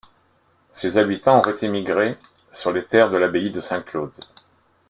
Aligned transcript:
Ses 0.71 0.97
habitants 0.97 1.37
auraient 1.37 1.63
émigré 1.63 2.17
sur 2.51 2.71
les 2.71 2.83
terres 2.85 3.11
de 3.11 3.17
l'abbaye 3.17 3.51
de 3.51 3.61
Saint-Claude. 3.61 4.19